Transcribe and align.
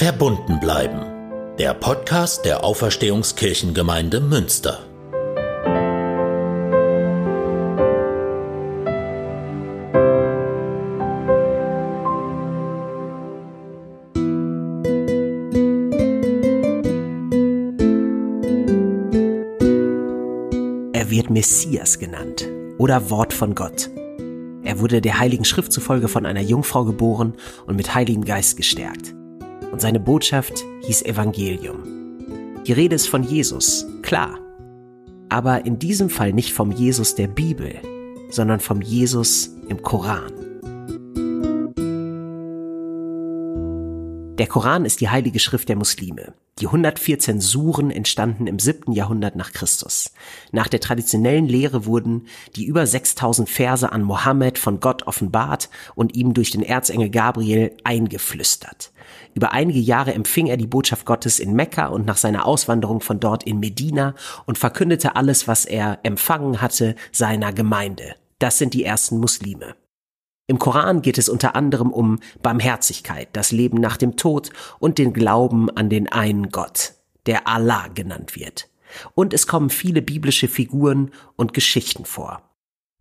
Verbunden 0.00 0.58
bleiben. 0.60 1.02
Der 1.58 1.74
Podcast 1.74 2.46
der 2.46 2.64
Auferstehungskirchengemeinde 2.64 4.22
Münster. 4.22 4.78
Er 20.94 21.10
wird 21.10 21.28
Messias 21.28 21.98
genannt 21.98 22.48
oder 22.78 23.10
Wort 23.10 23.34
von 23.34 23.54
Gott. 23.54 23.90
Er 24.62 24.80
wurde 24.80 25.02
der 25.02 25.18
Heiligen 25.18 25.44
Schrift 25.44 25.72
zufolge 25.72 26.08
von 26.08 26.24
einer 26.24 26.40
Jungfrau 26.40 26.86
geboren 26.86 27.34
und 27.66 27.76
mit 27.76 27.94
Heiligen 27.94 28.24
Geist 28.24 28.56
gestärkt. 28.56 29.14
Und 29.72 29.80
seine 29.80 30.00
Botschaft 30.00 30.64
hieß 30.82 31.02
Evangelium. 31.02 31.82
Die 32.66 32.72
Rede 32.72 32.96
ist 32.96 33.08
von 33.08 33.22
Jesus, 33.22 33.86
klar. 34.02 34.38
Aber 35.28 35.64
in 35.64 35.78
diesem 35.78 36.10
Fall 36.10 36.32
nicht 36.32 36.52
vom 36.52 36.72
Jesus 36.72 37.14
der 37.14 37.28
Bibel, 37.28 37.76
sondern 38.30 38.60
vom 38.60 38.82
Jesus 38.82 39.56
im 39.68 39.82
Koran. 39.82 40.32
Der 44.40 44.46
Koran 44.46 44.86
ist 44.86 45.02
die 45.02 45.10
heilige 45.10 45.38
Schrift 45.38 45.68
der 45.68 45.76
Muslime. 45.76 46.32
Die 46.60 46.66
114 46.66 47.42
Suren 47.42 47.90
entstanden 47.90 48.46
im 48.46 48.58
7. 48.58 48.90
Jahrhundert 48.92 49.36
nach 49.36 49.52
Christus. 49.52 50.14
Nach 50.50 50.66
der 50.66 50.80
traditionellen 50.80 51.46
Lehre 51.46 51.84
wurden 51.84 52.26
die 52.56 52.64
über 52.64 52.86
6000 52.86 53.50
Verse 53.50 53.92
an 53.92 54.02
Mohammed 54.02 54.56
von 54.56 54.80
Gott 54.80 55.02
offenbart 55.06 55.68
und 55.94 56.16
ihm 56.16 56.32
durch 56.32 56.50
den 56.52 56.62
Erzengel 56.62 57.10
Gabriel 57.10 57.76
eingeflüstert. 57.84 58.92
Über 59.34 59.52
einige 59.52 59.78
Jahre 59.78 60.14
empfing 60.14 60.46
er 60.46 60.56
die 60.56 60.66
Botschaft 60.66 61.04
Gottes 61.04 61.38
in 61.38 61.52
Mekka 61.52 61.88
und 61.88 62.06
nach 62.06 62.16
seiner 62.16 62.46
Auswanderung 62.46 63.02
von 63.02 63.20
dort 63.20 63.42
in 63.42 63.60
Medina 63.60 64.14
und 64.46 64.56
verkündete 64.56 65.16
alles, 65.16 65.48
was 65.48 65.66
er 65.66 65.98
empfangen 66.02 66.62
hatte, 66.62 66.96
seiner 67.12 67.52
Gemeinde. 67.52 68.14
Das 68.38 68.56
sind 68.56 68.72
die 68.72 68.86
ersten 68.86 69.18
Muslime. 69.18 69.74
Im 70.50 70.58
Koran 70.58 71.00
geht 71.00 71.16
es 71.16 71.28
unter 71.28 71.54
anderem 71.54 71.92
um 71.92 72.18
Barmherzigkeit, 72.42 73.28
das 73.34 73.52
Leben 73.52 73.78
nach 73.78 73.96
dem 73.96 74.16
Tod 74.16 74.50
und 74.80 74.98
den 74.98 75.12
Glauben 75.12 75.70
an 75.70 75.88
den 75.88 76.10
einen 76.10 76.48
Gott, 76.48 76.94
der 77.26 77.46
Allah 77.46 77.86
genannt 77.86 78.34
wird. 78.34 78.68
Und 79.14 79.32
es 79.32 79.46
kommen 79.46 79.70
viele 79.70 80.02
biblische 80.02 80.48
Figuren 80.48 81.12
und 81.36 81.54
Geschichten 81.54 82.04
vor. 82.04 82.42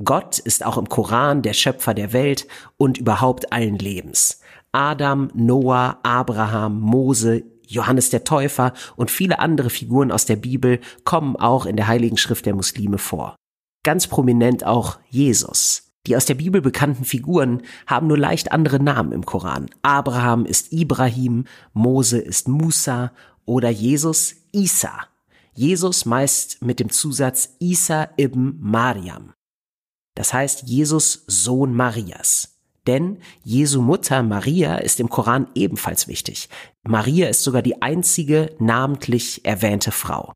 Gott 0.04 0.38
ist 0.38 0.64
auch 0.64 0.78
im 0.78 0.90
Koran 0.90 1.42
der 1.42 1.54
Schöpfer 1.54 1.96
der 1.96 2.14
Welt 2.14 2.46
und 2.78 3.00
überhaupt 3.00 3.52
allen 3.52 3.80
Lebens. 3.80 4.42
Adam, 4.72 5.32
Noah, 5.34 5.98
Abraham, 6.04 6.80
Mose, 6.80 7.42
Johannes 7.66 8.12
der 8.12 8.26
Täufer 8.26 8.74
und 8.96 9.10
viele 9.10 9.40
andere 9.40 9.72
Figuren 9.72 10.12
aus 10.12 10.28
der 10.28 10.36
Bibel 10.36 10.82
kommen 11.04 11.36
auch 11.36 11.66
in 11.66 11.78
der 11.78 11.88
Heiligen 11.88 12.18
Schrift 12.18 12.46
der 12.46 12.54
Muslime 12.54 13.00
vor. 13.00 13.36
Ganz 13.84 14.06
prominent 14.06 14.64
auch 14.64 15.00
Jesus. 15.10 15.89
Die 16.08 16.16
aus 16.16 16.26
der 16.26 16.36
Bibel 16.36 16.62
bekannten 16.62 17.06
Figuren 17.06 17.62
haben 17.86 18.08
nur 18.08 18.18
leicht 18.18 18.52
andere 18.52 18.80
Namen 18.80 19.12
im 19.12 19.26
Koran. 19.26 19.70
Abraham 19.82 20.46
ist 20.46 20.72
Ibrahim, 20.72 21.46
Mose 21.74 22.20
ist 22.20 22.48
Musa 22.48 23.12
oder 23.46 23.70
Jesus 23.70 24.36
Isa. 24.52 25.08
Jesus 25.54 26.06
meist 26.06 26.62
mit 26.62 26.80
dem 26.80 26.90
Zusatz 26.90 27.56
Isa 27.60 28.10
ibn 28.18 28.58
Mariam. 28.62 29.34
Das 30.16 30.34
heißt 30.34 30.64
Jesus 30.64 31.24
Sohn 31.28 31.74
Marias. 31.74 32.60
Denn 32.88 33.20
Jesu 33.44 33.82
Mutter 33.82 34.24
Maria 34.24 34.78
ist 34.78 35.00
im 35.00 35.10
Koran 35.10 35.48
ebenfalls 35.54 36.08
wichtig. 36.08 36.50
Maria 36.84 37.28
ist 37.28 37.44
sogar 37.44 37.62
die 37.62 37.82
einzige 37.82 38.56
namentlich 38.60 39.46
erwähnte 39.46 39.92
Frau. 39.92 40.34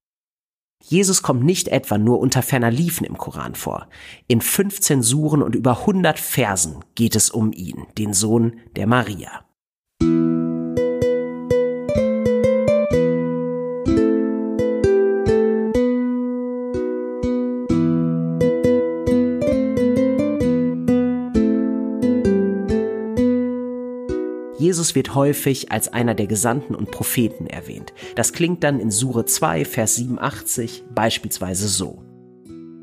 Jesus 0.86 1.24
kommt 1.24 1.44
nicht 1.44 1.70
etwa 1.70 1.98
nur 1.98 2.20
unter 2.20 2.42
ferner 2.42 2.70
Liefen 2.70 3.06
im 3.06 3.18
Koran 3.18 3.56
vor. 3.56 3.88
In 4.28 4.42
15 4.42 5.02
Suren 5.02 5.42
und 5.42 5.56
über 5.56 5.80
100 5.80 6.20
Versen 6.20 6.84
geht 6.96 7.16
es 7.16 7.30
um 7.30 7.54
ihn, 7.54 7.88
den 7.98 8.14
Sohn 8.14 8.58
der 8.76 8.86
Maria. 8.86 9.43
Jesus 24.84 24.96
wird 24.96 25.16
häufig 25.16 25.72
als 25.72 25.94
einer 25.94 26.14
der 26.14 26.28
Gesandten 26.28 26.76
und 26.76 26.92
Propheten 26.92 27.48
erwähnt. 27.48 27.94
Das 28.16 28.34
klingt 28.34 28.66
dann 28.66 28.82
in 28.82 28.92
Sure 28.92 29.24
2, 29.24 29.64
Vers 29.64 29.96
87 29.96 30.84
beispielsweise 30.94 31.70
so. 31.70 32.04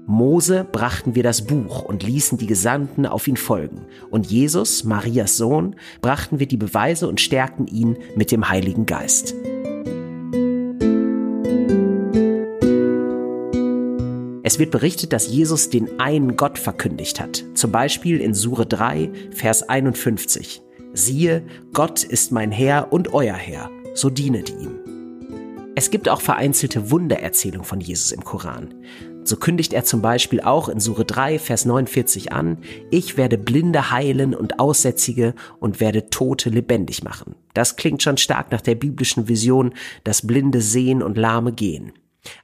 Mose 0.06 0.66
brachten 0.72 1.14
wir 1.14 1.22
das 1.22 1.44
Buch 1.44 1.82
und 1.82 2.02
ließen 2.02 2.38
die 2.38 2.46
Gesandten 2.46 3.04
auf 3.04 3.28
ihn 3.28 3.36
folgen. 3.36 3.84
Und 4.08 4.30
Jesus, 4.30 4.82
Marias 4.84 5.36
Sohn, 5.36 5.76
brachten 6.00 6.38
wir 6.38 6.48
die 6.48 6.56
Beweise 6.56 7.06
und 7.06 7.20
stärkten 7.20 7.66
ihn 7.66 7.98
mit 8.16 8.32
dem 8.32 8.48
Heiligen 8.48 8.86
Geist. 8.86 9.34
Es 14.42 14.58
wird 14.58 14.70
berichtet, 14.70 15.12
dass 15.12 15.28
Jesus 15.28 15.68
den 15.68 16.00
einen 16.00 16.38
Gott 16.38 16.58
verkündigt 16.58 17.20
hat. 17.20 17.44
Zum 17.52 17.70
Beispiel 17.70 18.22
in 18.22 18.32
Sure 18.32 18.64
3, 18.64 19.10
Vers 19.32 19.68
51 19.68 20.62
siehe, 20.92 21.42
Gott 21.72 22.02
ist 22.02 22.32
mein 22.32 22.52
Herr 22.52 22.92
und 22.92 23.12
euer 23.12 23.34
Herr, 23.34 23.70
so 23.94 24.10
dienet 24.10 24.50
ihm. 24.50 24.78
Es 25.74 25.90
gibt 25.90 26.08
auch 26.08 26.20
vereinzelte 26.20 26.90
Wundererzählungen 26.90 27.64
von 27.64 27.80
Jesus 27.80 28.12
im 28.12 28.24
Koran. 28.24 28.74
So 29.24 29.36
kündigt 29.36 29.72
er 29.72 29.84
zum 29.84 30.02
Beispiel 30.02 30.40
auch 30.40 30.68
in 30.68 30.80
Sure 30.80 31.04
3, 31.04 31.38
Vers 31.38 31.64
49 31.64 32.32
an, 32.32 32.58
ich 32.90 33.16
werde 33.16 33.38
Blinde 33.38 33.90
heilen 33.90 34.34
und 34.34 34.58
Aussätzige 34.58 35.34
und 35.58 35.80
werde 35.80 36.10
Tote 36.10 36.50
lebendig 36.50 37.04
machen. 37.04 37.34
Das 37.54 37.76
klingt 37.76 38.02
schon 38.02 38.16
stark 38.16 38.50
nach 38.50 38.60
der 38.60 38.74
biblischen 38.74 39.28
Vision, 39.28 39.74
dass 40.04 40.26
Blinde 40.26 40.60
sehen 40.60 41.02
und 41.02 41.16
Lahme 41.16 41.52
gehen. 41.52 41.92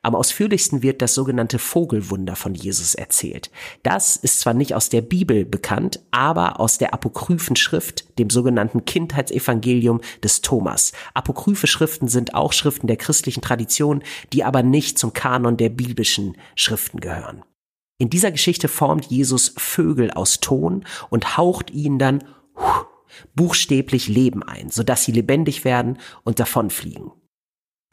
Am 0.03 0.15
ausführlichsten 0.15 0.83
wird 0.83 1.03
das 1.03 1.15
sogenannte 1.15 1.59
Vogelwunder 1.59 2.37
von 2.37 2.55
Jesus 2.55 2.95
erzählt. 2.95 3.51
Das 3.83 4.17
ist 4.17 4.41
zwar 4.41 4.55
nicht 4.55 4.75
aus 4.75 4.89
der 4.89 5.03
Bibel 5.03 5.45
bekannt, 5.45 6.01
aber 6.11 6.61
aus 6.61 6.79
der 6.79 6.95
apokryphen 6.95 7.57
Schrift, 7.57 8.19
dem 8.19 8.31
sogenannten 8.31 8.85
Kindheitsevangelium 8.85 10.01
des 10.23 10.41
Thomas. 10.41 10.93
Apokryphe 11.15 11.67
Schriften 11.67 12.09
sind 12.09 12.35
auch 12.35 12.53
Schriften 12.53 12.87
der 12.87 12.97
christlichen 12.97 13.43
Tradition, 13.43 14.03
die 14.33 14.45
aber 14.45 14.63
nicht 14.63 14.99
zum 14.99 15.13
Kanon 15.13 15.57
der 15.57 15.69
biblischen 15.69 16.37
Schriften 16.55 17.01
gehören. 17.01 17.43
In 17.99 18.11
dieser 18.11 18.31
Geschichte 18.31 18.69
formt 18.69 19.07
Jesus 19.07 19.55
Vögel 19.57 20.11
aus 20.11 20.41
Ton 20.41 20.85
und 21.09 21.37
haucht 21.39 21.71
ihnen 21.71 21.99
dann 21.99 22.25
buchstäblich 23.35 24.09
Leben 24.09 24.43
ein, 24.43 24.71
sodass 24.71 25.05
sie 25.05 25.13
lebendig 25.13 25.65
werden 25.65 25.99
und 26.23 26.39
davonfliegen. 26.39 27.13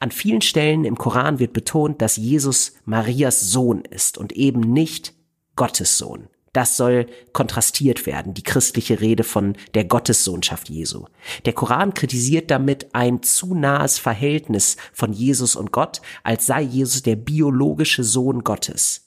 An 0.03 0.11
vielen 0.11 0.41
Stellen 0.41 0.83
im 0.83 0.97
Koran 0.97 1.39
wird 1.39 1.53
betont, 1.53 2.01
dass 2.01 2.17
Jesus 2.17 2.73
Marias 2.83 3.39
Sohn 3.39 3.83
ist 3.85 4.17
und 4.17 4.33
eben 4.33 4.59
nicht 4.59 5.13
Gottes 5.55 5.97
Sohn. 5.97 6.27
Das 6.51 6.75
soll 6.75 7.05
kontrastiert 7.31 8.05
werden, 8.05 8.33
die 8.33 8.43
christliche 8.43 8.99
Rede 8.99 9.23
von 9.23 9.55
der 9.75 9.85
Gottessohnschaft 9.85 10.69
Jesu. 10.69 11.05
Der 11.45 11.53
Koran 11.53 11.93
kritisiert 11.93 12.51
damit 12.51 12.93
ein 12.93 13.23
zu 13.23 13.55
nahes 13.55 13.97
Verhältnis 13.97 14.75
von 14.91 15.13
Jesus 15.13 15.55
und 15.55 15.71
Gott, 15.71 16.01
als 16.21 16.47
sei 16.47 16.63
Jesus 16.63 17.03
der 17.03 17.15
biologische 17.15 18.03
Sohn 18.03 18.43
Gottes 18.43 19.02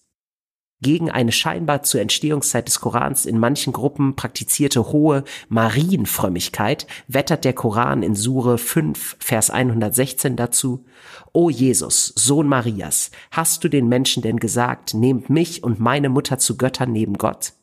gegen 0.82 1.10
eine 1.10 1.32
scheinbar 1.32 1.82
zur 1.82 2.00
Entstehungszeit 2.00 2.68
des 2.68 2.80
Korans 2.80 3.26
in 3.26 3.38
manchen 3.38 3.72
Gruppen 3.72 4.14
praktizierte 4.14 4.92
hohe 4.92 5.24
Marienfrömmigkeit 5.48 6.86
wettert 7.08 7.44
der 7.44 7.54
Koran 7.54 8.02
in 8.02 8.14
Sure 8.14 8.58
5, 8.58 9.16
Vers 9.18 9.50
116 9.50 10.36
dazu, 10.36 10.84
O 11.32 11.50
Jesus, 11.50 12.12
Sohn 12.14 12.46
Marias, 12.46 13.10
hast 13.30 13.64
du 13.64 13.68
den 13.68 13.88
Menschen 13.88 14.22
denn 14.22 14.38
gesagt, 14.38 14.94
nehmt 14.94 15.30
mich 15.30 15.64
und 15.64 15.80
meine 15.80 16.08
Mutter 16.08 16.38
zu 16.38 16.56
Göttern 16.56 16.92
neben 16.92 17.18
Gott? 17.18 17.54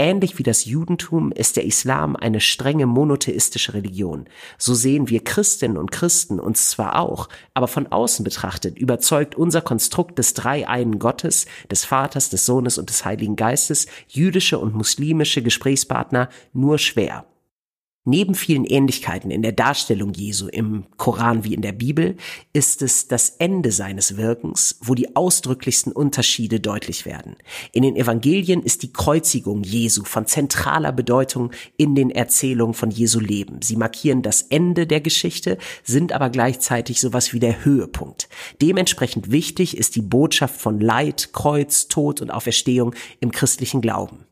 Ähnlich 0.00 0.38
wie 0.38 0.44
das 0.44 0.64
Judentum 0.64 1.32
ist 1.32 1.56
der 1.56 1.64
Islam 1.64 2.14
eine 2.14 2.38
strenge 2.38 2.86
monotheistische 2.86 3.74
Religion. 3.74 4.28
So 4.56 4.72
sehen 4.72 5.08
wir 5.08 5.24
Christinnen 5.24 5.76
und 5.76 5.90
Christen 5.90 6.38
uns 6.38 6.70
zwar 6.70 7.00
auch, 7.00 7.28
aber 7.52 7.66
von 7.66 7.88
außen 7.88 8.24
betrachtet 8.24 8.78
überzeugt 8.78 9.34
unser 9.34 9.60
Konstrukt 9.60 10.16
des 10.20 10.34
dreieinen 10.34 11.00
Gottes, 11.00 11.46
des 11.68 11.84
Vaters, 11.84 12.30
des 12.30 12.46
Sohnes 12.46 12.78
und 12.78 12.90
des 12.90 13.04
Heiligen 13.04 13.34
Geistes 13.34 13.88
jüdische 14.06 14.60
und 14.60 14.72
muslimische 14.72 15.42
Gesprächspartner 15.42 16.28
nur 16.52 16.78
schwer. 16.78 17.26
Neben 18.08 18.34
vielen 18.34 18.64
Ähnlichkeiten 18.64 19.30
in 19.30 19.42
der 19.42 19.52
Darstellung 19.52 20.14
Jesu 20.14 20.48
im 20.48 20.86
Koran 20.96 21.44
wie 21.44 21.52
in 21.52 21.60
der 21.60 21.72
Bibel 21.72 22.16
ist 22.54 22.80
es 22.80 23.06
das 23.06 23.28
Ende 23.38 23.70
seines 23.70 24.16
Wirkens, 24.16 24.78
wo 24.80 24.94
die 24.94 25.14
ausdrücklichsten 25.14 25.92
Unterschiede 25.92 26.58
deutlich 26.58 27.04
werden. 27.04 27.36
In 27.72 27.82
den 27.82 27.96
Evangelien 27.96 28.62
ist 28.62 28.82
die 28.82 28.94
Kreuzigung 28.94 29.62
Jesu 29.62 30.04
von 30.04 30.24
zentraler 30.24 30.90
Bedeutung 30.90 31.50
in 31.76 31.94
den 31.94 32.10
Erzählungen 32.10 32.72
von 32.72 32.90
Jesu 32.90 33.20
Leben. 33.20 33.60
Sie 33.60 33.76
markieren 33.76 34.22
das 34.22 34.40
Ende 34.40 34.86
der 34.86 35.02
Geschichte, 35.02 35.58
sind 35.84 36.14
aber 36.14 36.30
gleichzeitig 36.30 37.02
sowas 37.02 37.34
wie 37.34 37.40
der 37.40 37.62
Höhepunkt. 37.62 38.30
Dementsprechend 38.62 39.30
wichtig 39.30 39.76
ist 39.76 39.96
die 39.96 40.00
Botschaft 40.00 40.58
von 40.58 40.80
Leid, 40.80 41.34
Kreuz, 41.34 41.88
Tod 41.88 42.22
und 42.22 42.30
Auferstehung 42.30 42.94
im 43.20 43.32
christlichen 43.32 43.82
Glauben. 43.82 44.27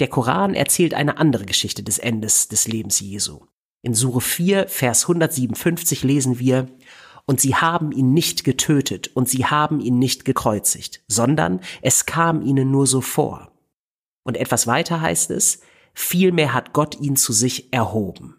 Der 0.00 0.08
Koran 0.08 0.54
erzählt 0.54 0.94
eine 0.94 1.18
andere 1.18 1.44
Geschichte 1.44 1.82
des 1.82 1.98
Endes 1.98 2.48
des 2.48 2.66
Lebens 2.66 3.00
Jesu. 3.00 3.40
In 3.82 3.94
Sure 3.94 4.22
4, 4.22 4.66
Vers 4.66 5.04
157 5.04 6.02
lesen 6.02 6.38
wir, 6.38 6.68
und 7.26 7.38
sie 7.38 7.54
haben 7.54 7.92
ihn 7.92 8.12
nicht 8.14 8.42
getötet 8.42 9.08
und 9.14 9.28
sie 9.28 9.44
haben 9.44 9.78
ihn 9.78 9.98
nicht 9.98 10.24
gekreuzigt, 10.24 11.02
sondern 11.06 11.60
es 11.82 12.06
kam 12.06 12.42
ihnen 12.42 12.70
nur 12.70 12.86
so 12.86 13.02
vor. 13.02 13.52
Und 14.24 14.38
etwas 14.38 14.66
weiter 14.66 15.02
heißt 15.02 15.30
es, 15.30 15.60
vielmehr 15.92 16.54
hat 16.54 16.72
Gott 16.72 16.98
ihn 16.98 17.16
zu 17.16 17.32
sich 17.32 17.72
erhoben. 17.72 18.36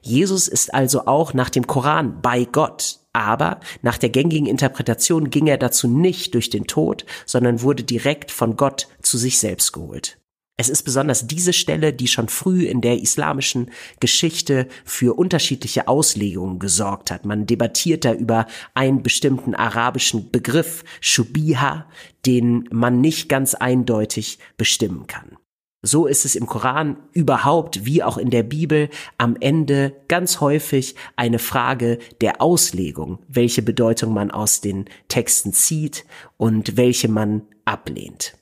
Jesus 0.00 0.48
ist 0.48 0.74
also 0.74 1.06
auch 1.06 1.34
nach 1.34 1.50
dem 1.50 1.66
Koran 1.66 2.22
bei 2.22 2.44
Gott, 2.44 3.00
aber 3.12 3.60
nach 3.82 3.98
der 3.98 4.08
gängigen 4.08 4.46
Interpretation 4.46 5.30
ging 5.30 5.46
er 5.46 5.58
dazu 5.58 5.86
nicht 5.86 6.34
durch 6.34 6.50
den 6.50 6.66
Tod, 6.66 7.04
sondern 7.26 7.60
wurde 7.60 7.84
direkt 7.84 8.30
von 8.30 8.56
Gott 8.56 8.88
zu 9.02 9.18
sich 9.18 9.38
selbst 9.38 9.72
geholt. 9.72 10.21
Es 10.58 10.68
ist 10.68 10.82
besonders 10.82 11.26
diese 11.26 11.52
Stelle, 11.52 11.92
die 11.92 12.06
schon 12.06 12.28
früh 12.28 12.64
in 12.66 12.82
der 12.82 13.00
islamischen 13.00 13.70
Geschichte 14.00 14.68
für 14.84 15.18
unterschiedliche 15.18 15.88
Auslegungen 15.88 16.58
gesorgt 16.58 17.10
hat. 17.10 17.24
Man 17.24 17.46
debattiert 17.46 18.04
da 18.04 18.12
über 18.12 18.46
einen 18.74 19.02
bestimmten 19.02 19.54
arabischen 19.54 20.30
Begriff, 20.30 20.84
Shubiha, 21.00 21.86
den 22.26 22.68
man 22.70 23.00
nicht 23.00 23.28
ganz 23.28 23.54
eindeutig 23.54 24.38
bestimmen 24.56 25.06
kann. 25.06 25.38
So 25.84 26.06
ist 26.06 26.24
es 26.24 26.36
im 26.36 26.46
Koran 26.46 26.96
überhaupt 27.12 27.84
wie 27.84 28.04
auch 28.04 28.16
in 28.16 28.30
der 28.30 28.44
Bibel 28.44 28.88
am 29.18 29.36
Ende 29.40 29.96
ganz 30.06 30.40
häufig 30.40 30.94
eine 31.16 31.40
Frage 31.40 31.98
der 32.20 32.40
Auslegung, 32.40 33.18
welche 33.26 33.62
Bedeutung 33.62 34.14
man 34.14 34.30
aus 34.30 34.60
den 34.60 34.84
Texten 35.08 35.52
zieht 35.52 36.04
und 36.36 36.76
welche 36.76 37.08
man 37.08 37.42
ablehnt. 37.64 38.34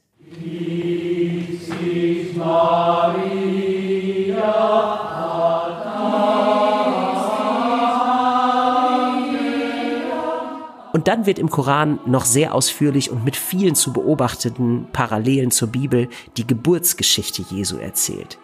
Und 10.93 11.09
dann 11.09 11.27
wird 11.27 11.39
im 11.39 11.51
Koran 11.51 11.99
noch 12.05 12.25
sehr 12.25 12.55
ausführlich 12.55 13.11
und 13.11 13.25
mit 13.25 13.37
vielen 13.37 13.75
zu 13.75 13.93
beobachteten 13.93 14.87
Parallelen 14.93 15.51
zur 15.51 15.69
Bibel 15.69 16.09
die 16.37 16.47
Geburtsgeschichte 16.47 17.43
Jesu 17.51 17.79
erzählt 17.79 18.39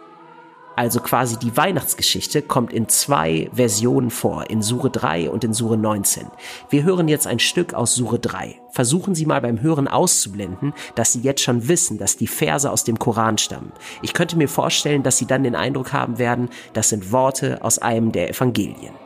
also 0.76 1.00
quasi 1.00 1.38
die 1.38 1.56
Weihnachtsgeschichte, 1.56 2.42
kommt 2.42 2.72
in 2.72 2.88
zwei 2.88 3.50
Versionen 3.52 4.10
vor, 4.10 4.48
in 4.50 4.62
Sure 4.62 4.90
3 4.90 5.30
und 5.30 5.42
in 5.42 5.54
Sure 5.54 5.76
19. 5.76 6.26
Wir 6.68 6.84
hören 6.84 7.08
jetzt 7.08 7.26
ein 7.26 7.38
Stück 7.38 7.74
aus 7.74 7.94
Sure 7.94 8.18
3. 8.18 8.60
Versuchen 8.70 9.14
Sie 9.14 9.24
mal 9.24 9.40
beim 9.40 9.62
Hören 9.62 9.88
auszublenden, 9.88 10.74
dass 10.94 11.12
Sie 11.12 11.20
jetzt 11.20 11.40
schon 11.40 11.66
wissen, 11.66 11.98
dass 11.98 12.18
die 12.18 12.26
Verse 12.26 12.70
aus 12.70 12.84
dem 12.84 12.98
Koran 12.98 13.38
stammen. 13.38 13.72
Ich 14.02 14.12
könnte 14.12 14.36
mir 14.36 14.48
vorstellen, 14.48 15.02
dass 15.02 15.16
Sie 15.16 15.26
dann 15.26 15.44
den 15.44 15.56
Eindruck 15.56 15.92
haben 15.94 16.18
werden, 16.18 16.50
das 16.74 16.90
sind 16.90 17.10
Worte 17.10 17.64
aus 17.64 17.78
einem 17.78 18.12
der 18.12 18.28
Evangelien. 18.28 19.05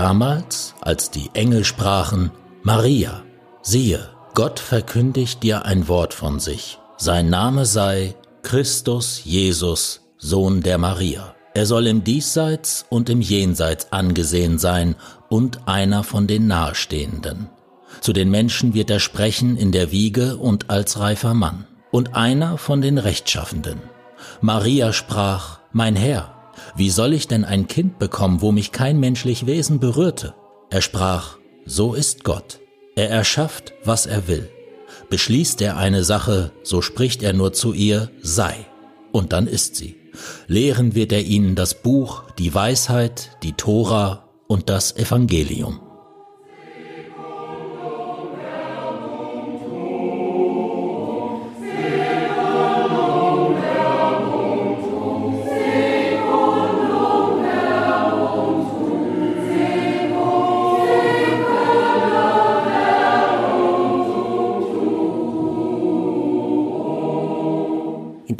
Damals, 0.00 0.74
als 0.80 1.10
die 1.10 1.28
Engel 1.34 1.62
sprachen, 1.62 2.30
Maria, 2.62 3.22
siehe, 3.60 4.08
Gott 4.32 4.58
verkündigt 4.58 5.42
dir 5.42 5.66
ein 5.66 5.88
Wort 5.88 6.14
von 6.14 6.40
sich. 6.40 6.78
Sein 6.96 7.28
Name 7.28 7.66
sei 7.66 8.14
Christus 8.42 9.20
Jesus, 9.24 10.00
Sohn 10.16 10.62
der 10.62 10.78
Maria. 10.78 11.34
Er 11.52 11.66
soll 11.66 11.86
im 11.86 12.02
Diesseits 12.02 12.86
und 12.88 13.10
im 13.10 13.20
Jenseits 13.20 13.92
angesehen 13.92 14.56
sein 14.56 14.96
und 15.28 15.68
einer 15.68 16.02
von 16.02 16.26
den 16.26 16.46
Nahestehenden. 16.46 17.50
Zu 18.00 18.14
den 18.14 18.30
Menschen 18.30 18.72
wird 18.72 18.88
er 18.88 19.00
sprechen 19.00 19.58
in 19.58 19.70
der 19.70 19.92
Wiege 19.92 20.38
und 20.38 20.70
als 20.70 20.98
reifer 20.98 21.34
Mann 21.34 21.66
und 21.90 22.16
einer 22.16 22.56
von 22.56 22.80
den 22.80 22.96
Rechtschaffenden. 22.96 23.82
Maria 24.40 24.94
sprach, 24.94 25.58
Mein 25.72 25.94
Herr, 25.94 26.39
wie 26.76 26.90
soll 26.90 27.12
ich 27.12 27.28
denn 27.28 27.44
ein 27.44 27.66
Kind 27.66 27.98
bekommen, 27.98 28.40
wo 28.40 28.52
mich 28.52 28.72
kein 28.72 29.00
menschlich 29.00 29.46
Wesen 29.46 29.80
berührte? 29.80 30.34
Er 30.70 30.82
sprach, 30.82 31.38
so 31.64 31.94
ist 31.94 32.24
Gott. 32.24 32.60
Er 32.96 33.10
erschafft, 33.10 33.72
was 33.84 34.06
er 34.06 34.28
will. 34.28 34.50
Beschließt 35.08 35.60
er 35.62 35.76
eine 35.76 36.04
Sache, 36.04 36.52
so 36.62 36.82
spricht 36.82 37.22
er 37.22 37.32
nur 37.32 37.52
zu 37.52 37.72
ihr, 37.72 38.10
sei. 38.22 38.66
Und 39.12 39.32
dann 39.32 39.46
ist 39.46 39.76
sie. 39.76 39.96
Lehren 40.46 40.94
wird 40.94 41.12
er 41.12 41.22
ihnen 41.22 41.54
das 41.54 41.82
Buch, 41.82 42.24
die 42.38 42.54
Weisheit, 42.54 43.36
die 43.42 43.52
Tora 43.52 44.28
und 44.46 44.68
das 44.68 44.96
Evangelium. 44.96 45.80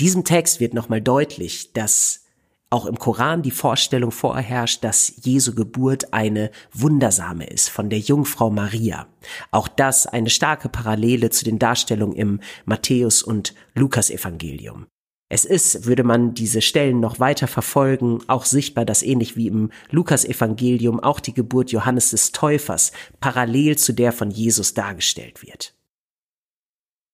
Diesem 0.01 0.25
Text 0.25 0.61
wird 0.61 0.75
nochmal 0.75 1.01
deutlich, 1.01 1.73
dass 1.73 2.25
auch 2.71 2.87
im 2.87 2.99
Koran 2.99 3.43
die 3.43 3.51
Vorstellung 3.51 4.13
vorherrscht, 4.13 4.85
dass 4.85 5.13
Jesu 5.23 5.55
Geburt 5.55 6.13
eine 6.15 6.51
wundersame 6.73 7.47
ist 7.47 7.69
von 7.69 7.91
der 7.91 7.99
Jungfrau 7.99 8.51
Maria. 8.51 9.09
Auch 9.51 9.67
das 9.67 10.07
eine 10.07 10.31
starke 10.31 10.69
Parallele 10.69 11.31
zu 11.31 11.45
den 11.45 11.59
Darstellungen 11.59 12.17
im 12.17 12.41
Matthäus 12.65 13.23
und 13.23 13.55
Lukas 13.75 14.09
Evangelium. 14.09 14.87
Es 15.33 15.45
ist, 15.45 15.85
würde 15.85 16.03
man 16.03 16.35
diese 16.35 16.61
Stellen 16.61 16.99
noch 16.99 17.21
weiter 17.21 17.47
verfolgen, 17.47 18.21
auch 18.27 18.45
sichtbar, 18.45 18.85
dass 18.85 19.03
ähnlich 19.03 19.37
wie 19.37 19.47
im 19.47 19.71
Lukas-Evangelium 19.91 20.99
auch 20.99 21.21
die 21.21 21.35
Geburt 21.35 21.71
Johannes 21.71 22.11
des 22.11 22.33
Täufers 22.33 22.91
parallel 23.21 23.79
zu 23.79 23.93
der 23.93 24.13
von 24.13 24.31
Jesus 24.31 24.75
dargestellt 24.75 25.43
wird. 25.43 25.75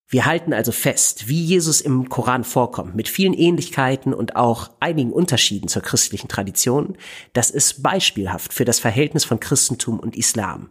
Wir 0.09 0.25
halten 0.25 0.53
also 0.53 0.71
fest, 0.71 1.27
wie 1.27 1.43
Jesus 1.43 1.81
im 1.81 2.09
Koran 2.09 2.45
vorkommt, 2.45 2.95
mit 2.95 3.09
vielen 3.09 3.35
Ähnlichkeiten 3.35 4.15
und 4.15 4.37
auch 4.37 4.71
einigen 4.79 5.13
Unterschieden 5.13 5.67
zur 5.67 5.83
christlichen 5.83 6.29
Tradition, 6.29 6.97
das 7.33 7.51
ist 7.51 7.83
beispielhaft 7.83 8.53
für 8.53 8.65
das 8.65 8.79
Verhältnis 8.79 9.25
von 9.25 9.41
Christentum 9.41 9.99
und 9.99 10.17
Islam. 10.17 10.71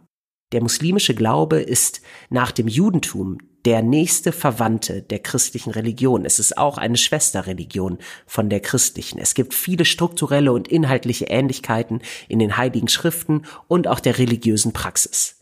Der 0.52 0.62
muslimische 0.62 1.14
Glaube 1.14 1.60
ist 1.60 2.00
nach 2.30 2.50
dem 2.50 2.66
Judentum 2.66 3.38
der 3.66 3.82
nächste 3.82 4.30
Verwandte 4.30 5.02
der 5.02 5.18
christlichen 5.18 5.72
Religion. 5.72 6.24
Es 6.24 6.38
ist 6.38 6.56
auch 6.56 6.78
eine 6.78 6.96
Schwesterreligion 6.96 7.98
von 8.24 8.48
der 8.48 8.60
christlichen. 8.60 9.18
Es 9.18 9.34
gibt 9.34 9.54
viele 9.54 9.84
strukturelle 9.84 10.52
und 10.52 10.68
inhaltliche 10.68 11.26
Ähnlichkeiten 11.26 12.00
in 12.28 12.38
den 12.38 12.56
heiligen 12.56 12.88
Schriften 12.88 13.42
und 13.66 13.88
auch 13.88 13.98
der 13.98 14.18
religiösen 14.18 14.72
Praxis. 14.72 15.35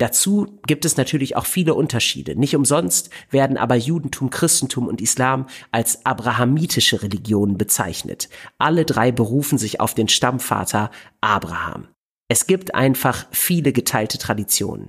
Dazu 0.00 0.58
gibt 0.66 0.86
es 0.86 0.96
natürlich 0.96 1.36
auch 1.36 1.44
viele 1.44 1.74
Unterschiede. 1.74 2.34
Nicht 2.34 2.56
umsonst 2.56 3.10
werden 3.28 3.58
aber 3.58 3.76
Judentum, 3.76 4.30
Christentum 4.30 4.88
und 4.88 5.02
Islam 5.02 5.46
als 5.72 6.06
abrahamitische 6.06 7.02
Religionen 7.02 7.58
bezeichnet. 7.58 8.30
Alle 8.56 8.86
drei 8.86 9.12
berufen 9.12 9.58
sich 9.58 9.78
auf 9.78 9.92
den 9.92 10.08
Stammvater 10.08 10.90
Abraham. 11.20 11.88
Es 12.28 12.46
gibt 12.46 12.74
einfach 12.74 13.26
viele 13.30 13.74
geteilte 13.74 14.16
Traditionen. 14.16 14.88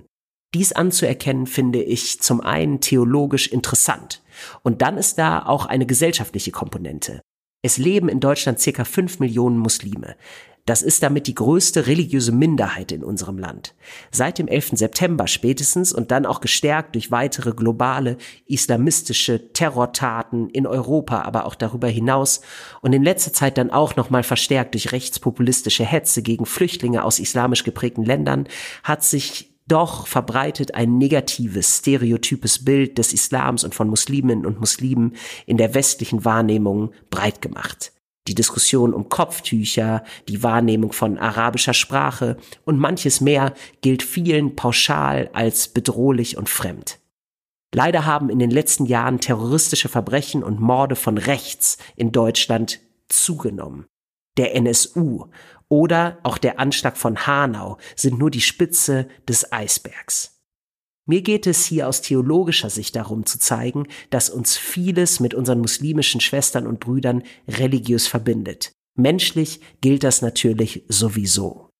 Dies 0.54 0.72
anzuerkennen 0.72 1.46
finde 1.46 1.82
ich 1.82 2.22
zum 2.22 2.40
einen 2.40 2.80
theologisch 2.80 3.48
interessant. 3.48 4.22
Und 4.62 4.80
dann 4.80 4.96
ist 4.96 5.18
da 5.18 5.44
auch 5.44 5.66
eine 5.66 5.84
gesellschaftliche 5.84 6.52
Komponente. 6.52 7.20
Es 7.62 7.76
leben 7.76 8.08
in 8.08 8.20
Deutschland 8.20 8.60
circa 8.60 8.84
fünf 8.84 9.20
Millionen 9.20 9.58
Muslime. 9.58 10.16
Das 10.64 10.82
ist 10.82 11.02
damit 11.02 11.26
die 11.26 11.34
größte 11.34 11.88
religiöse 11.88 12.30
Minderheit 12.30 12.92
in 12.92 13.02
unserem 13.02 13.36
Land. 13.36 13.74
Seit 14.12 14.38
dem 14.38 14.46
11. 14.46 14.70
September 14.74 15.26
spätestens 15.26 15.92
und 15.92 16.12
dann 16.12 16.24
auch 16.24 16.40
gestärkt 16.40 16.94
durch 16.94 17.10
weitere 17.10 17.52
globale 17.52 18.16
islamistische 18.46 19.52
Terrortaten 19.52 20.48
in 20.50 20.68
Europa, 20.68 21.22
aber 21.22 21.46
auch 21.46 21.56
darüber 21.56 21.88
hinaus 21.88 22.42
und 22.80 22.92
in 22.92 23.02
letzter 23.02 23.32
Zeit 23.32 23.58
dann 23.58 23.70
auch 23.70 23.96
nochmal 23.96 24.22
verstärkt 24.22 24.74
durch 24.74 24.92
rechtspopulistische 24.92 25.84
Hetze 25.84 26.22
gegen 26.22 26.46
Flüchtlinge 26.46 27.02
aus 27.02 27.18
islamisch 27.18 27.64
geprägten 27.64 28.04
Ländern, 28.04 28.46
hat 28.84 29.02
sich 29.02 29.52
doch 29.66 30.06
verbreitet 30.06 30.74
ein 30.76 30.96
negatives, 30.96 31.78
stereotypes 31.78 32.64
Bild 32.64 32.98
des 32.98 33.12
Islams 33.12 33.64
und 33.64 33.74
von 33.74 33.88
Musliminnen 33.88 34.46
und 34.46 34.60
Muslimen 34.60 35.16
in 35.46 35.56
der 35.56 35.74
westlichen 35.74 36.24
Wahrnehmung 36.24 36.92
breit 37.10 37.42
gemacht 37.42 37.92
die 38.28 38.34
Diskussion 38.34 38.94
um 38.94 39.08
Kopftücher, 39.08 40.04
die 40.28 40.42
Wahrnehmung 40.42 40.92
von 40.92 41.18
arabischer 41.18 41.74
Sprache 41.74 42.36
und 42.64 42.78
manches 42.78 43.20
mehr 43.20 43.54
gilt 43.80 44.02
vielen 44.02 44.54
pauschal 44.56 45.30
als 45.32 45.68
bedrohlich 45.68 46.36
und 46.36 46.48
fremd. 46.48 46.98
Leider 47.74 48.04
haben 48.04 48.28
in 48.28 48.38
den 48.38 48.50
letzten 48.50 48.84
Jahren 48.84 49.18
terroristische 49.18 49.88
Verbrechen 49.88 50.42
und 50.42 50.60
Morde 50.60 50.94
von 50.94 51.16
rechts 51.18 51.78
in 51.96 52.12
Deutschland 52.12 52.80
zugenommen. 53.08 53.86
Der 54.36 54.54
NSU 54.54 55.26
oder 55.68 56.18
auch 56.22 56.38
der 56.38 56.58
Anschlag 56.58 56.96
von 56.96 57.26
Hanau 57.26 57.78
sind 57.96 58.18
nur 58.18 58.30
die 58.30 58.40
Spitze 58.40 59.08
des 59.26 59.52
Eisbergs. 59.52 60.41
Mir 61.04 61.22
geht 61.22 61.48
es 61.48 61.66
hier 61.66 61.88
aus 61.88 62.00
theologischer 62.00 62.70
Sicht 62.70 62.94
darum 62.94 63.26
zu 63.26 63.38
zeigen, 63.38 63.88
dass 64.10 64.30
uns 64.30 64.56
vieles 64.56 65.18
mit 65.18 65.34
unseren 65.34 65.60
muslimischen 65.60 66.20
Schwestern 66.20 66.66
und 66.66 66.78
Brüdern 66.78 67.24
religiös 67.48 68.06
verbindet. 68.06 68.72
Menschlich 68.94 69.60
gilt 69.80 70.04
das 70.04 70.22
natürlich 70.22 70.84
sowieso. 70.88 71.71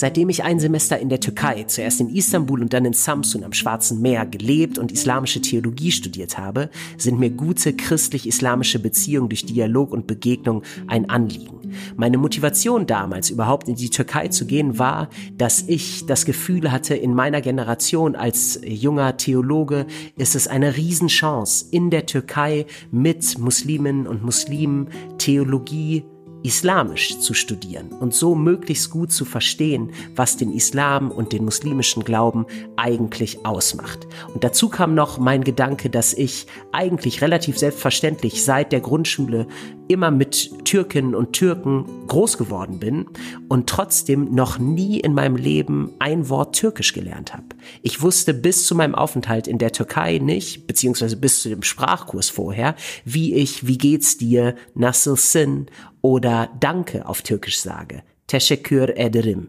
Seitdem 0.00 0.30
ich 0.30 0.44
ein 0.44 0.58
Semester 0.58 0.98
in 0.98 1.10
der 1.10 1.20
Türkei, 1.20 1.64
zuerst 1.64 2.00
in 2.00 2.08
Istanbul 2.08 2.62
und 2.62 2.72
dann 2.72 2.86
in 2.86 2.94
Samsun 2.94 3.44
am 3.44 3.52
Schwarzen 3.52 4.00
Meer 4.00 4.24
gelebt 4.24 4.78
und 4.78 4.92
islamische 4.92 5.42
Theologie 5.42 5.92
studiert 5.92 6.38
habe, 6.38 6.70
sind 6.96 7.20
mir 7.20 7.28
gute 7.28 7.74
christlich-islamische 7.74 8.78
Beziehungen 8.78 9.28
durch 9.28 9.44
Dialog 9.44 9.92
und 9.92 10.06
Begegnung 10.06 10.62
ein 10.86 11.10
Anliegen. 11.10 11.72
Meine 11.96 12.16
Motivation 12.16 12.86
damals, 12.86 13.28
überhaupt 13.28 13.68
in 13.68 13.74
die 13.74 13.90
Türkei 13.90 14.28
zu 14.28 14.46
gehen, 14.46 14.78
war, 14.78 15.10
dass 15.36 15.64
ich 15.66 16.06
das 16.06 16.24
Gefühl 16.24 16.72
hatte, 16.72 16.94
in 16.94 17.12
meiner 17.12 17.42
Generation 17.42 18.16
als 18.16 18.58
junger 18.64 19.18
Theologe 19.18 19.84
ist 20.16 20.34
es 20.34 20.48
eine 20.48 20.78
Riesenchance, 20.78 21.66
in 21.72 21.90
der 21.90 22.06
Türkei 22.06 22.64
mit 22.90 23.38
Musliminnen 23.38 24.06
und 24.06 24.24
Muslimen 24.24 24.88
Theologie 25.18 26.04
islamisch 26.42 27.18
zu 27.18 27.34
studieren 27.34 27.92
und 27.92 28.14
so 28.14 28.34
möglichst 28.34 28.90
gut 28.90 29.12
zu 29.12 29.24
verstehen, 29.24 29.92
was 30.16 30.36
den 30.36 30.52
Islam 30.52 31.10
und 31.10 31.32
den 31.32 31.44
muslimischen 31.44 32.04
Glauben 32.04 32.46
eigentlich 32.76 33.44
ausmacht. 33.44 34.06
Und 34.32 34.44
dazu 34.44 34.68
kam 34.68 34.94
noch 34.94 35.18
mein 35.18 35.44
Gedanke, 35.44 35.90
dass 35.90 36.14
ich 36.14 36.46
eigentlich 36.72 37.22
relativ 37.22 37.58
selbstverständlich 37.58 38.44
seit 38.44 38.72
der 38.72 38.80
Grundschule 38.80 39.46
immer 39.88 40.12
mit 40.12 40.64
Türkinnen 40.64 41.16
und 41.16 41.32
Türken 41.32 41.84
groß 42.06 42.38
geworden 42.38 42.78
bin 42.78 43.06
und 43.48 43.68
trotzdem 43.68 44.32
noch 44.32 44.58
nie 44.58 45.00
in 45.00 45.14
meinem 45.14 45.34
Leben 45.34 45.90
ein 45.98 46.28
Wort 46.28 46.54
Türkisch 46.54 46.92
gelernt 46.92 47.32
habe. 47.34 47.46
Ich 47.82 48.00
wusste 48.00 48.32
bis 48.32 48.64
zu 48.66 48.76
meinem 48.76 48.94
Aufenthalt 48.94 49.48
in 49.48 49.58
der 49.58 49.72
Türkei 49.72 50.18
nicht, 50.18 50.68
beziehungsweise 50.68 51.16
bis 51.16 51.42
zu 51.42 51.48
dem 51.48 51.64
Sprachkurs 51.64 52.30
vorher, 52.30 52.76
wie 53.04 53.34
ich, 53.34 53.66
wie 53.66 53.78
geht's 53.78 54.16
dir, 54.16 54.54
Nasılsın 54.76 55.68
oder 56.02 56.48
Danke 56.60 57.06
auf 57.06 57.22
Türkisch 57.22 57.60
sage. 57.60 58.02
Teşekkür 58.26 58.88
ederim. 58.96 59.48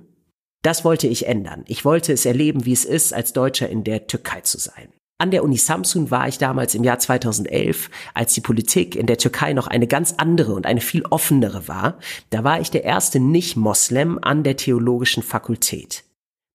Das 0.63 0.85
wollte 0.85 1.07
ich 1.07 1.27
ändern. 1.27 1.63
Ich 1.67 1.85
wollte 1.85 2.13
es 2.13 2.25
erleben, 2.25 2.65
wie 2.65 2.73
es 2.73 2.85
ist, 2.85 3.13
als 3.13 3.33
Deutscher 3.33 3.69
in 3.69 3.83
der 3.83 4.07
Türkei 4.07 4.41
zu 4.41 4.59
sein. 4.59 4.89
An 5.17 5.29
der 5.29 5.43
Uni 5.43 5.57
Samsun 5.57 6.09
war 6.09 6.27
ich 6.27 6.39
damals 6.39 6.73
im 6.73 6.83
Jahr 6.83 6.97
2011, 6.97 7.91
als 8.15 8.33
die 8.33 8.41
Politik 8.41 8.95
in 8.95 9.05
der 9.05 9.19
Türkei 9.19 9.53
noch 9.53 9.67
eine 9.67 9.85
ganz 9.85 10.15
andere 10.17 10.53
und 10.53 10.65
eine 10.65 10.81
viel 10.81 11.03
offenere 11.05 11.67
war. 11.67 11.99
Da 12.31 12.43
war 12.43 12.59
ich 12.59 12.71
der 12.71 12.83
erste 12.83 13.19
Nicht-Moslem 13.19 14.19
an 14.21 14.43
der 14.43 14.57
theologischen 14.57 15.21
Fakultät. 15.21 16.03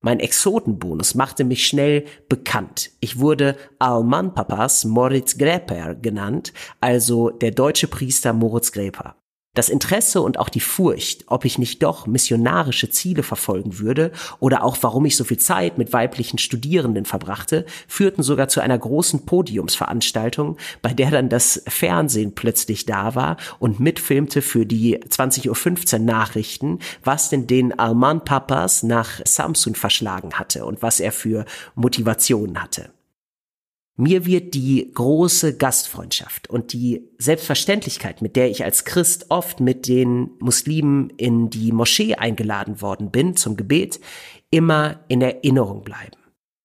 Mein 0.03 0.21
Exotenbonus 0.21 1.15
machte 1.15 1.45
mich 1.45 1.67
schnell 1.67 2.07
bekannt. 2.29 2.91
Ich 3.01 3.21
wurde 3.21 3.57
Alman 3.79 4.35
Papas 4.35 4.85
Moritz 4.85 5.39
Gräper 5.39 5.95
genannt, 5.95 6.53
also 6.81 7.31
der 7.31 7.53
deutsche 7.53 7.87
Priester 7.87 8.33
Moritz 8.33 8.73
Gräper. 8.73 9.17
Das 9.57 9.71
Interesse 9.71 10.21
und 10.21 10.39
auch 10.39 10.51
die 10.51 10.61
Furcht, 10.61 11.25
ob 11.29 11.47
ich 11.47 11.57
nicht 11.57 11.83
doch 11.83 12.07
missionarische 12.07 12.91
Ziele 12.91 13.23
verfolgen 13.23 13.79
würde 13.79 14.13
oder 14.39 14.63
auch 14.63 14.77
warum 14.83 15.07
ich 15.07 15.17
so 15.17 15.25
viel 15.25 15.39
Zeit 15.39 15.79
mit 15.79 15.95
weiblichen 15.95 16.37
Studierenden 16.37 17.07
verbrachte, 17.07 17.65
führten 17.89 18.23
sogar 18.23 18.49
zu 18.49 18.61
einer 18.61 18.77
großen 18.79 19.25
Podiumsveranstaltung, 19.25 20.59
bei 20.83 20.93
der 20.93 21.11
dann 21.11 21.31
das 21.31 21.63
Fernsehen 21.67 22.35
plötzlich 22.35 22.85
da 22.85 23.15
war 23.15 23.39
und 23.59 23.81
mitfilmte 23.81 24.43
für 24.43 24.67
die 24.67 24.99
20.15 24.99 25.95
Uhr 25.95 25.99
Nachrichten, 26.01 26.79
was 27.03 27.31
denn 27.31 27.47
den 27.47 27.79
Alman 27.79 28.27
Papas 28.27 28.83
nach 28.83 29.23
Samsung 29.25 29.75
verschlagen 29.75 30.35
hatte 30.35 30.67
und 30.67 30.83
was 30.83 31.01
er 31.01 31.13
für 31.13 31.47
Motivationen 31.75 32.63
hatte. 32.63 32.91
Mir 33.99 34.27
wird 34.27 34.53
die 34.53 34.91
große 34.93 35.57
Gastfreundschaft 35.57 36.51
und 36.51 36.75
die 36.75 37.09
Selbstverständlichkeit, 37.17 38.21
mit 38.21 38.37
der 38.37 38.51
ich 38.51 38.63
als 38.63 38.85
Christ 38.85 39.27
oft 39.31 39.61
mit 39.61 39.89
den 39.89 40.33
Muslimen 40.39 41.09
in 41.17 41.49
die 41.49 41.73
Moschee 41.73 42.15
eingeladen 42.15 42.83
worden 42.83 43.11
bin 43.11 43.37
zum 43.37 43.57
Gebet, 43.57 43.99
immer 44.51 45.01
in 45.09 45.23
Erinnerung 45.23 45.83
bleiben. 45.83 46.19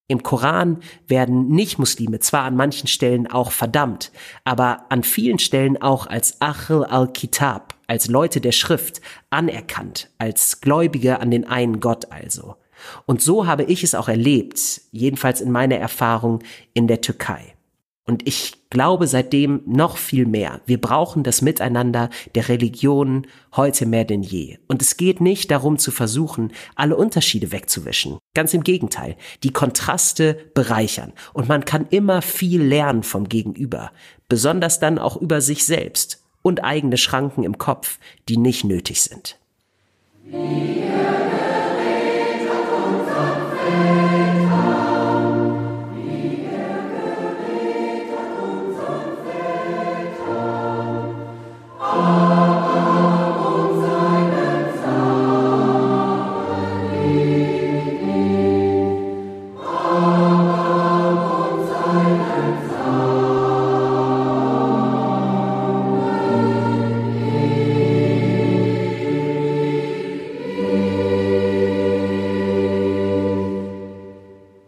Im 0.10 0.24
Koran 0.24 0.82
werden 1.08 1.48
Nicht-Muslime 1.48 2.20
zwar 2.20 2.44
an 2.44 2.58
manchen 2.58 2.88
Stellen 2.88 3.28
auch 3.28 3.52
verdammt, 3.52 4.12
aber 4.44 4.88
an 4.90 5.04
vielen 5.04 5.40
Stellen 5.40 5.82
auch 5.82 6.08
als 6.08 6.42
Achel 6.42 6.84
al-Kitab, 6.84 7.76
als 7.88 8.10
Leute 8.10 8.42
der 8.42 8.52
Schrift 8.52 9.00
anerkannt, 9.30 10.10
als 10.18 10.60
Gläubige 10.60 11.22
an 11.22 11.32
den 11.32 11.48
einen 11.48 11.80
Gott 11.80 12.12
also. 12.12 12.58
Und 13.06 13.22
so 13.22 13.48
habe 13.48 13.64
ich 13.64 13.84
es 13.84 13.96
auch 13.96 14.08
erlebt, 14.08 14.82
jedenfalls 14.92 15.42
in 15.42 15.52
meiner 15.52 15.78
Erfahrung 15.78 16.40
in 16.74 16.88
der 16.88 17.02
Türkei. 17.02 17.56
Und 18.06 18.28
ich 18.28 18.70
glaube 18.70 19.06
seitdem 19.06 19.62
noch 19.66 19.98
viel 19.98 20.26
mehr. 20.26 20.60
Wir 20.66 20.82
brauchen 20.82 21.24
das 21.24 21.42
Miteinander 21.42 22.10
der 22.36 22.50
Religionen 22.50 23.28
heute 23.56 23.86
mehr 23.86 24.06
denn 24.06 24.24
je. 24.24 24.58
Und 24.68 24.82
es 24.82 24.98
geht 24.98 25.22
nicht 25.22 25.52
darum 25.52 25.78
zu 25.78 25.92
versuchen, 25.92 26.52
alle 26.76 26.96
Unterschiede 26.96 27.52
wegzuwischen. 27.52 28.18
Ganz 28.34 28.54
im 28.54 28.64
Gegenteil. 28.64 29.16
Die 29.44 29.54
Kontraste 29.54 30.34
bereichern. 30.54 31.14
Und 31.34 31.48
man 31.48 31.64
kann 31.64 31.88
immer 31.90 32.22
viel 32.22 32.62
lernen 32.62 33.04
vom 33.04 33.30
Gegenüber. 33.30 33.92
Besonders 34.28 34.80
dann 34.80 34.98
auch 34.98 35.16
über 35.16 35.40
sich 35.40 35.66
selbst. 35.66 36.24
Und 36.42 36.64
eigene 36.64 36.98
Schranken 36.98 37.44
im 37.44 37.60
Kopf, 37.60 38.00
die 38.28 38.38
nicht 38.38 38.64
nötig 38.64 39.02
sind. 39.04 39.38
Ja. 40.32 41.31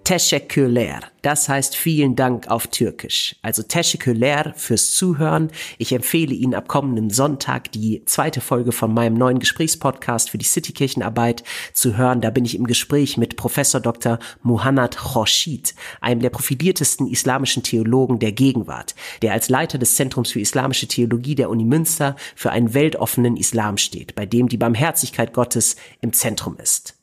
Teşekkürler. 0.03 0.99
Das 1.21 1.47
heißt 1.47 1.75
vielen 1.75 2.17
Dank 2.17 2.49
auf 2.49 2.67
Türkisch. 2.67 3.35
Also 3.41 3.63
Teşekkürler 3.63 4.53
fürs 4.57 4.93
Zuhören. 4.93 5.49
Ich 5.77 5.93
empfehle 5.93 6.33
Ihnen 6.33 6.53
ab 6.53 6.67
kommenden 6.67 7.09
Sonntag 7.09 7.71
die 7.71 8.03
zweite 8.05 8.41
Folge 8.41 8.73
von 8.73 8.93
meinem 8.93 9.13
neuen 9.13 9.39
Gesprächspodcast 9.39 10.29
für 10.29 10.37
die 10.37 10.45
Citykirchenarbeit 10.45 11.43
zu 11.73 11.95
hören. 11.95 12.19
Da 12.19 12.31
bin 12.31 12.43
ich 12.43 12.55
im 12.55 12.67
Gespräch 12.67 13.17
mit 13.17 13.37
Professor 13.37 13.79
Dr. 13.79 14.19
Muhannad 14.41 14.97
Khoshid, 14.97 15.73
einem 16.01 16.19
der 16.19 16.31
profiliertesten 16.31 17.07
islamischen 17.07 17.63
Theologen 17.63 18.19
der 18.19 18.33
Gegenwart, 18.33 18.95
der 19.21 19.31
als 19.31 19.47
Leiter 19.47 19.77
des 19.77 19.95
Zentrums 19.95 20.31
für 20.31 20.41
islamische 20.41 20.87
Theologie 20.87 21.35
der 21.35 21.49
Uni 21.49 21.63
Münster 21.63 22.17
für 22.35 22.51
einen 22.51 22.73
weltoffenen 22.73 23.37
Islam 23.37 23.77
steht, 23.77 24.15
bei 24.15 24.25
dem 24.25 24.49
die 24.49 24.57
Barmherzigkeit 24.57 25.33
Gottes 25.33 25.77
im 26.01 26.11
Zentrum 26.11 26.57
ist. 26.57 26.95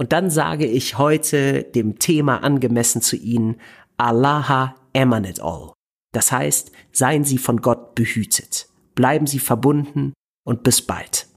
Und 0.00 0.12
dann 0.12 0.30
sage 0.30 0.64
ich 0.64 0.96
heute 0.96 1.62
dem 1.62 1.98
Thema 1.98 2.42
angemessen 2.42 3.02
zu 3.02 3.16
Ihnen, 3.16 3.60
Allaha 3.98 4.74
emanet 4.94 5.40
all. 5.42 5.74
Das 6.14 6.32
heißt, 6.32 6.72
seien 6.90 7.24
Sie 7.24 7.36
von 7.36 7.60
Gott 7.60 7.94
behütet, 7.96 8.66
bleiben 8.94 9.26
Sie 9.26 9.38
verbunden 9.38 10.14
und 10.42 10.62
bis 10.62 10.80
bald. 10.80 11.28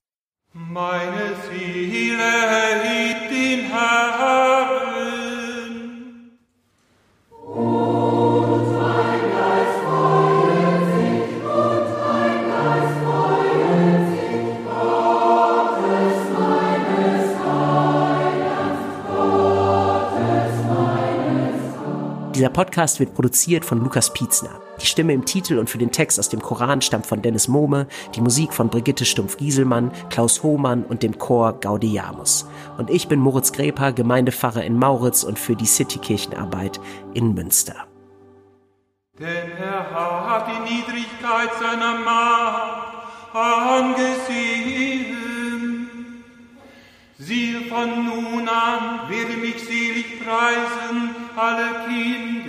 Meine 0.53 1.35
Seele 1.51 2.23
liebt 2.85 3.31
den 3.31 3.69
Herrn. 3.69 4.52
Dieser 22.43 22.51
Podcast 22.51 22.99
wird 22.99 23.13
produziert 23.13 23.63
von 23.63 23.79
Lukas 23.79 24.11
Pietzner. 24.11 24.59
Die 24.81 24.85
Stimme 24.85 25.13
im 25.13 25.23
Titel 25.23 25.57
und 25.57 25.69
für 25.69 25.77
den 25.77 25.93
Text 25.93 26.19
aus 26.19 26.27
dem 26.27 26.41
Koran 26.41 26.81
stammt 26.81 27.05
von 27.05 27.21
Dennis 27.21 27.47
Mohme, 27.47 27.87
die 28.15 28.19
Musik 28.19 28.53
von 28.53 28.67
Brigitte 28.67 29.05
Stumpf-Gieselmann, 29.05 29.93
Klaus 30.09 30.43
Hohmann 30.43 30.83
und 30.83 31.03
dem 31.03 31.17
Chor 31.17 31.53
Gaudiamus. 31.61 32.45
Und 32.77 32.89
ich 32.89 33.07
bin 33.07 33.21
Moritz 33.21 33.53
Greper, 33.53 33.93
Gemeindepfarrer 33.93 34.61
in 34.65 34.77
Mauritz 34.77 35.23
und 35.23 35.39
für 35.39 35.55
die 35.55 35.65
Citykirchenarbeit 35.65 36.81
in 37.13 37.33
Münster. 37.33 37.87
Denn 39.17 39.51
er 39.57 39.89
hat 39.89 40.45
die 40.49 40.59
Niedrigkeit 40.69 41.49
seiner 41.61 41.97
Macht 41.99 43.33
angesehen. 43.33 45.05
Siehe, 47.17 47.61
von 47.69 48.03
nun 48.03 48.49
an 48.49 49.07
werde 49.07 49.37
mich 49.37 49.63
selig 49.63 50.21
preisen 50.25 51.12
alle 51.35 51.85
Kindeskind. 51.85 52.42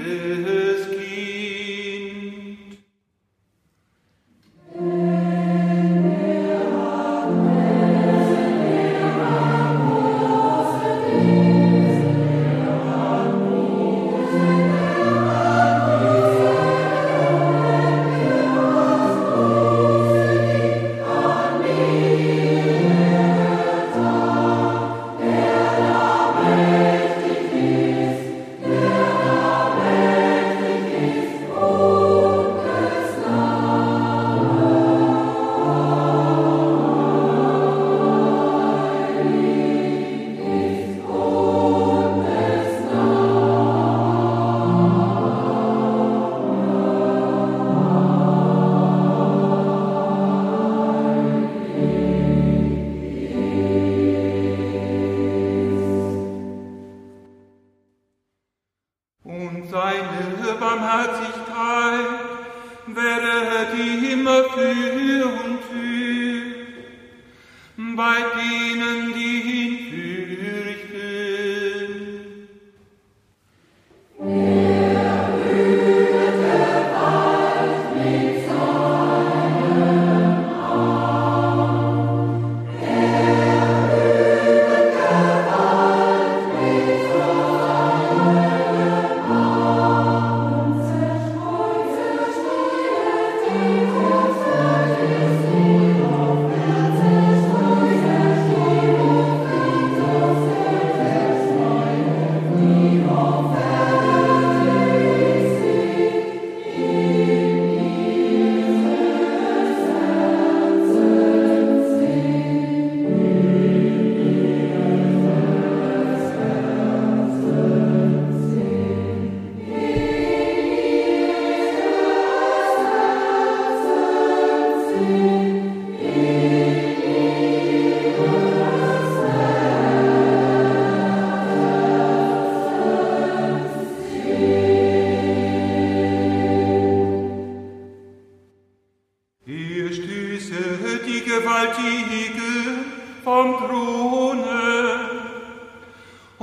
Bei 67.96 68.24
denen, 68.36 69.03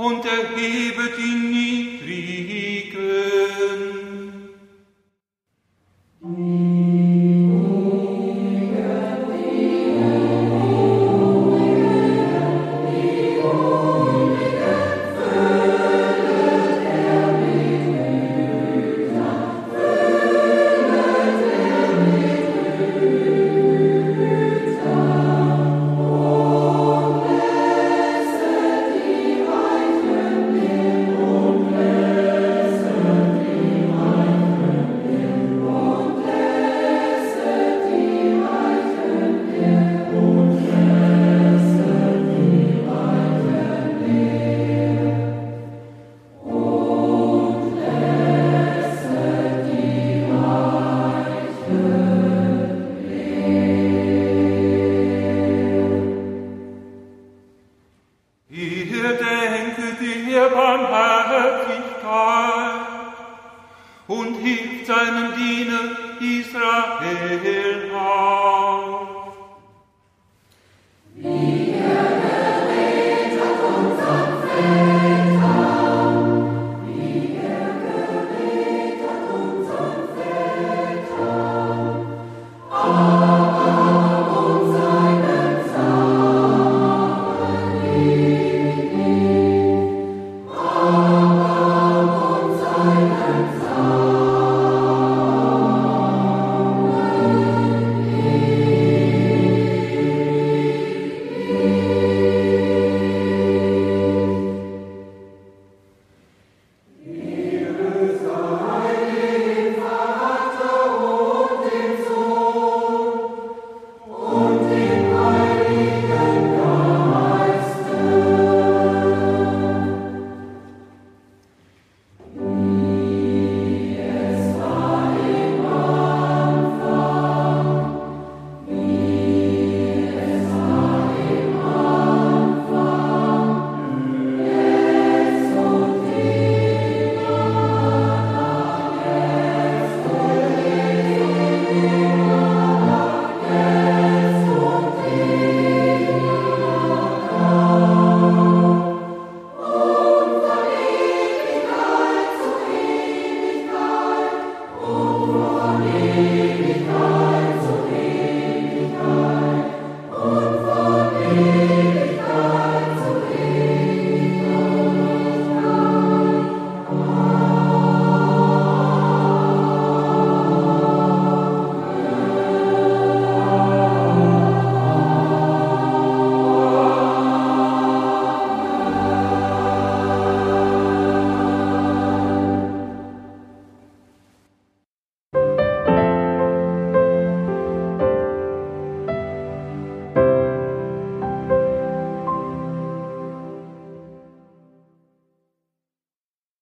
und 0.02 0.24
erhebe 0.24 1.10
die 1.16 1.34
Niedrigen. 1.54 2.51